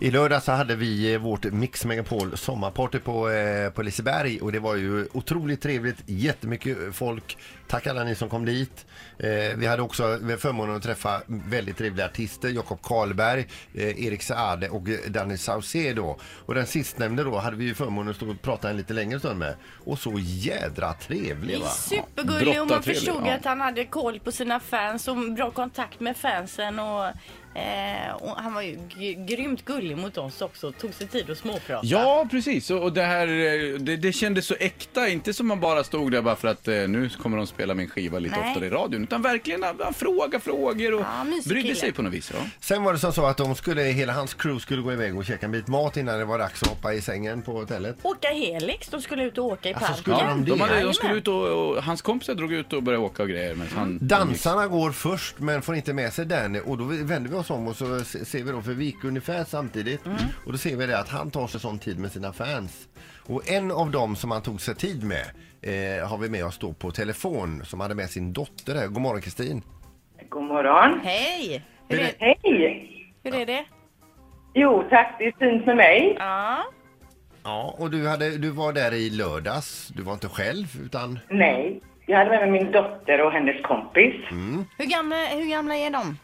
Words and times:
I 0.00 0.10
lördag 0.10 0.42
så 0.42 0.52
hade 0.52 0.76
vi 0.76 1.14
eh, 1.14 1.20
vårt 1.20 1.44
Mix 1.44 1.84
Megapol 1.84 2.36
sommarparty 2.36 2.98
på, 2.98 3.30
eh, 3.30 3.70
på 3.70 3.82
Liseberg 3.82 4.40
och 4.40 4.52
det 4.52 4.58
var 4.58 4.76
ju 4.76 5.08
otroligt 5.12 5.62
trevligt, 5.62 5.96
jättemycket 6.06 6.76
folk. 6.92 7.38
Tack 7.68 7.86
alla 7.86 8.04
ni 8.04 8.14
som 8.14 8.28
kom 8.28 8.44
dit. 8.44 8.86
Eh, 9.18 9.28
vi 9.56 9.66
hade 9.66 9.82
också 9.82 10.18
förmånen 10.38 10.76
att 10.76 10.82
träffa 10.82 11.22
väldigt 11.26 11.76
trevliga 11.78 12.06
artister, 12.06 12.48
Jakob 12.48 12.82
Karlberg, 12.82 13.46
eh, 13.74 14.06
Erik 14.06 14.22
Saade 14.22 14.68
och 14.68 14.82
Danny 15.08 15.36
Saucedo. 15.36 16.16
Och 16.46 16.54
den 16.54 16.66
sistnämnde 16.66 17.24
då 17.24 17.38
hade 17.38 17.56
vi 17.56 17.64
ju 17.64 17.74
förmånen 17.74 18.10
att 18.10 18.16
stå 18.16 18.30
och 18.30 18.42
prata 18.42 18.70
en 18.70 18.76
lite 18.76 18.94
längre 18.94 19.18
stund 19.18 19.38
med. 19.38 19.54
Och 19.84 19.98
så 19.98 20.12
jädra 20.18 20.92
trevlig 20.92 21.60
va? 21.60 21.68
Supergullig 21.68 22.48
och 22.48 22.56
man 22.56 22.66
Brottartrevlig, 22.66 22.96
förstod 22.96 23.26
ja. 23.26 23.34
att 23.34 23.44
han 23.44 23.60
hade 23.60 23.84
koll 23.84 24.20
på 24.20 24.32
sina 24.32 24.60
fans 24.60 25.08
och 25.08 25.16
bra 25.16 25.50
kontakt 25.50 26.00
med 26.00 26.16
fansen. 26.16 26.78
Och, 26.78 27.06
eh, 27.58 28.14
och 28.14 28.36
han 28.36 28.54
var 28.54 28.62
ju 28.62 28.78
grymt 29.26 29.64
gullig 29.64 29.96
mot 29.98 30.18
oss 30.18 30.42
också. 30.42 30.72
Tog 30.72 30.94
sig 30.94 31.06
tid 31.06 31.30
att 31.30 31.38
småprata. 31.38 31.86
Ja, 31.86 32.26
precis. 32.30 32.70
Och 32.70 32.92
det 32.92 33.02
här, 33.02 33.26
eh, 33.28 33.78
det, 33.78 33.96
det 33.96 34.12
kändes 34.12 34.46
så 34.46 34.54
äkta. 34.60 35.08
Inte 35.08 35.32
som 35.34 35.46
man 35.48 35.60
bara 35.60 35.84
stod 35.84 36.12
där 36.12 36.22
bara 36.22 36.36
för 36.36 36.48
att 36.48 36.68
eh, 36.68 36.74
nu 36.74 37.08
kommer 37.22 37.36
de 37.36 37.46
spela 37.46 37.74
min 37.74 37.88
skiva 37.88 38.18
lite 38.18 38.36
Nej. 38.40 38.48
oftare 38.50 38.66
i 38.66 38.70
radion. 38.70 39.02
Utan 39.02 39.22
verkligen 39.22 39.62
han, 39.62 39.76
han 39.84 39.94
frågade 39.94 40.40
frågor 40.40 40.94
och 40.94 41.00
Ja, 41.00 41.26
brydde 41.46 41.74
sig 41.74 41.92
på 41.92 42.02
något 42.02 42.12
vis. 42.12 42.30
Ja. 42.34 42.40
Sen 42.60 42.82
var 42.82 42.92
det 42.92 42.98
som 42.98 43.12
så 43.12 43.26
att 43.26 43.36
de 43.36 43.54
skulle, 43.54 43.82
hela 43.82 44.12
hans 44.12 44.34
crew 44.34 44.60
skulle 44.60 44.82
gå 44.82 44.92
iväg 44.92 45.16
och 45.18 45.24
käka 45.24 45.46
en 45.46 45.52
bit 45.52 45.68
mat 45.68 45.96
innan 45.96 46.18
det 46.18 46.24
var 46.24 46.38
dags 46.38 46.62
att 46.62 46.68
hoppa 46.68 46.92
i 46.94 47.00
sängen 47.00 47.42
på 47.42 47.52
hotellet. 47.52 47.96
Åka 48.02 48.28
Helix, 48.28 48.88
de 48.88 49.02
skulle 49.02 49.24
ut 49.24 49.38
och 49.38 49.44
åka 49.44 49.68
i 49.68 49.74
Alltså, 49.74 49.86
parken. 49.88 50.02
skulle 50.02 50.28
de? 50.28 50.44
De, 50.44 50.60
hade, 50.60 50.80
de 50.82 50.94
skulle 50.94 51.14
ut 51.14 51.28
och, 51.28 51.46
och 51.48 51.82
hans 51.82 52.02
kompisar 52.02 52.34
drog 52.34 52.52
ut 52.52 52.72
och 52.72 52.82
började 52.82 53.04
åka 53.04 53.22
och 53.22 53.28
grejer. 53.28 53.54
Men 53.54 53.66
han, 53.74 53.98
Dansarna 54.02 54.66
går 54.66 54.92
först 54.92 55.38
men 55.38 55.62
får 55.62 55.74
inte 55.76 55.92
med 55.92 56.12
sig 56.12 56.26
Danny 56.26 56.60
och 56.64 56.78
då 56.78 56.84
vänder 56.84 57.30
vi 57.30 57.36
oss 57.36 57.47
om 57.50 57.66
och 57.66 57.76
så 57.76 58.04
se- 58.04 58.24
ser 58.24 58.42
vi 58.44 58.52
då, 58.52 58.62
för 58.62 58.72
vi 58.72 58.84
gick 58.84 59.04
ungefär 59.04 59.44
samtidigt 59.44 60.00
och 60.46 60.52
då 60.52 60.58
ser 60.58 60.76
vi 60.76 60.86
det 60.86 60.98
att 60.98 61.08
han 61.08 61.30
tar 61.30 61.46
sig 61.46 61.60
sån 61.60 61.78
tid 61.78 61.98
med 61.98 62.12
sina 62.12 62.32
fans. 62.32 62.88
Och 63.26 63.50
en 63.50 63.70
av 63.70 63.90
dem 63.90 64.16
som 64.16 64.30
han 64.30 64.42
tog 64.42 64.60
sig 64.60 64.74
tid 64.74 65.04
med 65.04 65.24
eh, 65.62 66.08
har 66.08 66.18
vi 66.18 66.28
med 66.28 66.44
oss 66.44 66.58
då 66.58 66.72
på 66.72 66.90
telefon 66.90 67.64
som 67.64 67.80
hade 67.80 67.94
med 67.94 68.10
sin 68.10 68.32
dotter 68.32 68.74
här. 68.74 68.86
God 68.86 69.02
morgon 69.02 69.20
Kristin. 69.22 69.62
God 70.28 70.44
morgon. 70.44 71.00
Hej! 71.04 71.64
Hur 71.88 71.98
Är 72.00 72.14
Hej! 72.18 73.14
hur 73.24 73.34
är 73.34 73.46
det? 73.46 73.64
Jo 74.54 74.84
tack, 74.90 75.16
det 75.18 75.24
är 75.26 75.32
fint 75.50 75.66
med 75.66 75.76
mig. 75.76 76.16
Ja. 76.18 76.64
Ja, 77.44 77.74
och 77.78 77.90
du, 77.90 78.08
hade, 78.08 78.38
du 78.38 78.50
var 78.50 78.72
där 78.72 78.94
i 78.94 79.10
lördags. 79.10 79.88
Du 79.96 80.02
var 80.02 80.12
inte 80.12 80.28
själv 80.28 80.66
utan 80.84 81.18
Nej, 81.30 81.80
jag 82.06 82.18
hade 82.18 82.30
med 82.30 82.40
mig 82.50 82.62
min 82.62 82.72
dotter 82.72 83.20
och 83.26 83.32
hennes 83.32 83.62
kompis. 83.62 84.14
Hur, 84.78 84.84
gamla, 84.86 85.16
hur 85.16 85.50
gamla 85.50 85.76
är 85.76 85.90
de? 85.90 86.18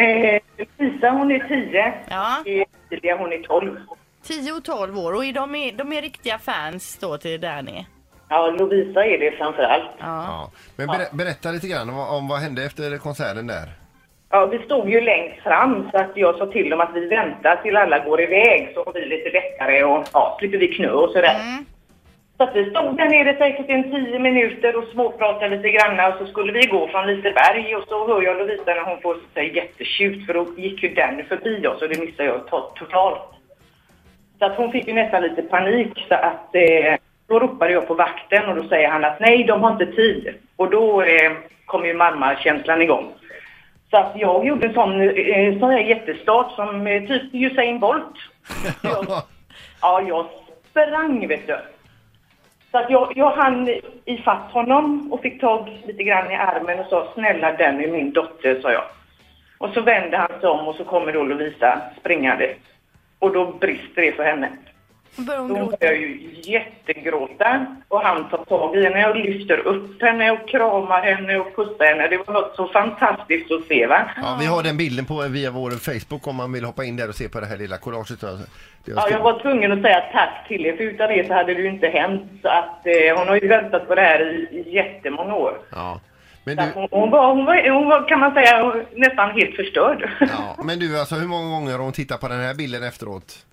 Eh, 0.00 0.40
Lisa 0.78 1.10
hon 1.10 1.30
är 1.32 1.48
10, 1.48 1.94
Ja, 2.10 2.36
Emilia 2.46 3.16
hon 3.16 3.32
är 3.32 3.42
12. 3.42 3.76
10 4.22 4.52
och 4.52 4.64
12 4.64 4.98
år 4.98 5.12
och 5.12 5.24
är 5.24 5.32
de, 5.32 5.54
är, 5.54 5.72
de 5.72 5.92
är 5.92 6.02
riktiga 6.02 6.38
fans 6.38 6.98
då 7.00 7.18
till 7.18 7.40
Danny. 7.40 7.84
Ja, 8.28 8.46
Lovisa 8.58 9.04
är 9.04 9.18
det 9.18 9.36
framför 9.38 9.62
allt. 9.62 9.90
Ja. 9.98 10.06
Ja. 10.06 10.50
Men 10.76 10.86
ber, 10.86 11.16
berätta 11.16 11.50
lite 11.50 11.68
grann 11.68 11.88
om, 11.90 11.98
om 11.98 12.28
vad 12.28 12.38
hände 12.38 12.64
efter 12.64 12.98
konserten 12.98 13.46
där. 13.46 13.68
Ja, 14.30 14.46
vi 14.46 14.58
stod 14.58 14.90
ju 14.90 15.00
längst 15.00 15.42
fram 15.42 15.88
så 15.90 15.96
att 15.98 16.10
jag 16.14 16.38
sa 16.38 16.46
till 16.46 16.70
dem 16.70 16.80
att 16.80 16.94
vi 16.94 17.06
väntar 17.08 17.56
till 17.56 17.76
alla 17.76 17.98
går 17.98 18.20
iväg 18.20 18.72
så 18.74 18.84
får 18.84 18.92
vi 18.92 19.06
lite 19.06 19.30
lättare 19.30 19.82
och 19.84 20.04
ja, 20.12 20.36
slipper 20.38 20.58
vi 20.58 20.68
knö 20.68 20.90
och 20.90 21.10
sådär. 21.10 21.36
Så 22.40 22.44
att 22.44 22.56
vi 22.56 22.70
stod 22.70 22.96
där 22.96 23.08
nere 23.08 23.36
säkert 23.36 23.68
en 23.68 23.90
tio 23.90 24.18
minuter 24.18 24.76
och 24.76 24.84
småpratade 24.92 25.56
lite 25.56 25.70
grann 25.70 26.12
och 26.12 26.18
så 26.18 26.26
skulle 26.26 26.52
vi 26.52 26.66
gå 26.66 26.88
från 26.88 27.06
Liseberg 27.06 27.76
och 27.76 27.84
så 27.88 28.06
hör 28.08 28.22
jag 28.22 28.38
Lovisa 28.38 28.74
när 28.74 28.84
hon 28.84 29.00
får 29.00 29.16
sig 29.34 29.56
jättetjut 29.56 30.26
för 30.26 30.34
då 30.34 30.46
gick 30.56 30.82
ju 30.82 30.94
den 30.94 31.24
förbi 31.24 31.66
oss 31.66 31.82
och 31.82 31.88
det 31.88 32.00
missade 32.00 32.28
jag 32.28 32.40
to- 32.40 32.72
totalt. 32.74 33.22
Så 34.38 34.44
att 34.44 34.56
hon 34.56 34.72
fick 34.72 34.86
ju 34.86 34.92
nästan 34.92 35.22
lite 35.22 35.42
panik 35.42 36.06
så 36.08 36.14
att 36.14 36.54
eh, 36.54 36.94
då 37.28 37.38
ropade 37.38 37.72
jag 37.72 37.88
på 37.88 37.94
vakten 37.94 38.48
och 38.48 38.56
då 38.56 38.68
säger 38.68 38.88
han 38.88 39.04
att 39.04 39.20
nej, 39.20 39.44
de 39.44 39.62
har 39.62 39.72
inte 39.72 39.86
tid. 39.86 40.34
Och 40.56 40.70
då 40.70 41.02
eh, 41.02 41.32
kom 41.66 41.86
ju 41.86 41.94
mamma-känslan 41.94 42.82
igång. 42.82 43.12
Så 43.90 43.96
att 43.96 44.12
jag 44.16 44.46
gjorde 44.46 44.66
en 44.66 44.74
sån, 44.74 45.00
eh, 45.00 45.58
sån 45.58 45.70
här 45.70 45.80
jättestart 45.80 46.52
som 46.52 46.86
eh, 46.86 47.02
typ 47.02 47.22
Usain 47.32 47.80
Bolt. 47.80 48.16
Jag, 48.82 49.06
ja, 49.82 50.02
jag 50.08 50.26
sprang 50.70 51.28
vet 51.28 51.46
du. 51.46 51.56
Så 52.70 52.78
att 52.78 52.90
jag, 52.90 53.12
jag 53.16 53.30
hann 53.30 53.68
ifatt 54.04 54.52
honom 54.52 55.12
och 55.12 55.20
fick 55.20 55.40
tag 55.40 55.82
lite 55.86 56.02
grann 56.02 56.30
i 56.30 56.34
armen 56.34 56.78
och 56.78 56.86
sa 56.86 57.12
snälla 57.14 57.52
den 57.52 57.80
är 57.80 57.88
min 57.88 58.12
dotter, 58.12 58.60
sa 58.60 58.72
jag. 58.72 58.84
Och 59.58 59.70
så 59.74 59.80
vände 59.80 60.16
han 60.16 60.40
sig 60.40 60.48
om 60.48 60.68
och 60.68 60.74
så 60.74 60.84
kommer 60.84 61.12
då 61.12 61.22
Lovisa 61.22 61.80
springande. 62.00 62.54
Och 63.18 63.32
då 63.32 63.52
brister 63.52 64.02
det 64.02 64.12
för 64.12 64.24
henne. 64.24 64.48
Då 65.16 65.22
börjar 65.22 65.40
hon 65.40 65.48
Då 65.48 65.54
gråta. 65.54 65.76
börjar 65.80 65.92
jag 65.92 66.02
ju 66.02 66.30
jättegråta 66.42 67.66
och 67.88 68.00
han 68.00 68.30
tar 68.30 68.44
tag 68.44 68.76
i 68.76 68.84
henne 68.84 69.08
och 69.08 69.16
lyfter 69.16 69.58
upp 69.58 70.02
henne 70.02 70.30
och 70.30 70.48
kramar 70.48 71.02
henne 71.02 71.36
och 71.38 71.56
pussar 71.56 71.84
henne. 71.84 72.08
Det 72.08 72.16
var 72.16 72.34
något 72.34 72.56
så 72.56 72.68
fantastiskt 72.68 73.52
att 73.52 73.64
se 73.68 73.86
va? 73.86 74.10
Ja, 74.16 74.36
vi 74.40 74.46
har 74.46 74.62
den 74.62 74.76
bilden 74.76 75.04
på 75.04 75.28
via 75.28 75.50
vår 75.50 75.70
Facebook 75.70 76.26
om 76.26 76.36
man 76.36 76.52
vill 76.52 76.64
hoppa 76.64 76.84
in 76.84 76.96
där 76.96 77.08
och 77.08 77.14
se 77.14 77.28
på 77.28 77.40
det 77.40 77.46
här 77.46 77.56
lilla 77.56 77.76
collaget. 77.76 78.20
Det 78.20 78.26
Ja, 78.84 79.08
jag 79.10 79.20
var 79.20 79.38
tvungen 79.42 79.72
att 79.72 79.82
säga 79.82 80.00
tack 80.12 80.48
till 80.48 80.66
er, 80.66 80.76
för 80.76 80.84
utan 80.84 81.08
det 81.08 81.26
så 81.26 81.34
hade 81.34 81.54
det 81.54 81.60
ju 81.60 81.68
inte 81.68 81.88
hänt. 81.88 82.22
Så 82.42 82.48
att 82.48 82.86
eh, 82.86 83.18
hon 83.18 83.28
har 83.28 83.36
ju 83.36 83.48
väntat 83.48 83.88
på 83.88 83.94
det 83.94 84.00
här 84.02 84.20
i, 84.20 84.56
i 84.58 84.74
jättemånga 84.74 85.34
år. 85.34 85.58
Ja. 85.72 86.00
Men 86.44 86.56
Så 86.56 86.62
att 86.62 86.74
du, 86.74 86.80
hon, 86.80 86.88
hon, 86.90 87.10
var, 87.10 87.34
hon, 87.34 87.44
var, 87.44 87.70
hon 87.70 87.88
var, 87.88 88.08
kan 88.08 88.20
man 88.20 88.34
säga, 88.34 88.74
nästan 88.96 89.30
helt 89.30 89.56
förstörd. 89.56 90.10
ja, 90.20 90.56
men 90.64 90.78
du, 90.78 91.00
alltså 91.00 91.14
hur 91.14 91.28
många 91.28 91.50
gånger 91.50 91.72
har 91.72 91.78
hon 91.78 91.92
tittat 91.92 92.20
på 92.20 92.28
den 92.28 92.40
här 92.40 92.54
bilden 92.54 92.82
efteråt? 92.82 93.46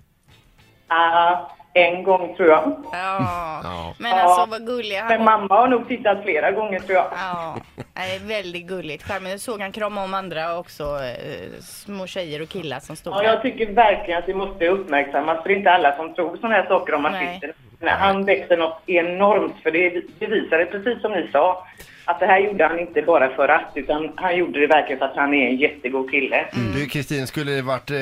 En 1.74 2.02
gång 2.02 2.36
tror 2.36 2.48
jag. 2.48 2.72
Ja. 2.92 3.60
Ja. 3.64 3.94
Men 3.98 4.12
alltså 4.18 4.46
vad 4.50 4.66
gullig 4.66 4.96
han 4.96 5.08
Men 5.08 5.18
var. 5.18 5.24
mamma 5.24 5.54
har 5.60 5.68
nog 5.68 5.88
tittat 5.88 6.22
flera 6.22 6.50
gånger 6.50 6.78
tror 6.78 6.96
jag. 6.96 7.06
Ja, 7.16 7.56
det 7.94 8.00
är 8.14 8.28
väldigt 8.28 8.66
gulligt. 8.66 9.02
Charmigt. 9.04 9.30
Jag 9.30 9.40
såg 9.40 9.60
han 9.60 9.72
krama 9.72 10.04
om 10.04 10.14
andra 10.14 10.58
också, 10.58 10.82
eh, 10.82 11.60
små 11.60 12.06
tjejer 12.06 12.42
och 12.42 12.48
killar 12.48 12.80
som 12.80 12.96
stod 12.96 13.12
Ja, 13.14 13.22
jag 13.22 13.42
tycker 13.42 13.72
verkligen 13.72 14.18
att 14.22 14.28
vi 14.28 14.34
måste 14.34 14.68
uppmärksammas, 14.68 15.42
för 15.42 15.48
det 15.48 15.54
är 15.54 15.58
inte 15.58 15.70
alla 15.70 15.96
som 15.96 16.14
tror 16.14 16.36
sådana 16.36 16.54
här 16.54 16.66
saker 16.66 16.94
om 16.94 17.02
Nej. 17.02 17.28
artister. 17.28 17.52
Nej, 17.80 17.94
Han 17.98 18.24
växer 18.24 18.56
något 18.56 18.82
enormt, 18.86 19.56
för 19.62 19.70
det 19.70 20.18
bevisade 20.18 20.66
precis 20.66 21.00
som 21.02 21.12
ni 21.12 21.28
sa, 21.32 21.66
att 22.04 22.20
det 22.20 22.26
här 22.26 22.38
gjorde 22.40 22.64
han 22.66 22.78
inte 22.78 23.02
bara 23.02 23.36
för 23.36 23.48
att, 23.48 23.72
utan 23.74 24.12
han 24.16 24.36
gjorde 24.36 24.60
det 24.60 24.66
verkligen 24.66 24.98
för 24.98 25.06
att 25.06 25.16
han 25.16 25.34
är 25.34 25.48
en 25.48 25.56
jättegod 25.56 26.10
kille. 26.10 26.46
Du 26.74 26.86
Kristin, 26.86 27.26
skulle 27.26 27.52
det 27.52 27.62
varit 27.62 27.90
eh, 27.90 27.96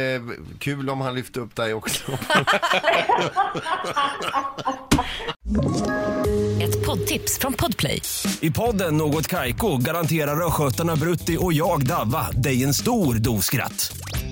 kul 0.60 0.91
om 0.91 1.00
han 1.00 1.14
lyfte 1.14 1.41
upp 1.41 1.56
dig 1.56 1.75
också? 1.75 2.12
Ett 6.62 6.87
poddtips 6.87 7.38
från 7.38 7.53
Podplay. 7.53 8.03
I 8.41 8.50
podden 8.50 8.97
Något 8.97 9.28
Kaiko 9.28 9.76
garanterar 9.76 10.47
östgötarna 10.47 10.97
Brutti 10.97 11.37
och 11.41 11.53
jag, 11.53 11.87
Davva, 11.87 12.31
dig 12.31 12.64
en 12.64 12.75
stor 12.75 13.14
dos 13.14 13.44
skratt. 13.44 13.97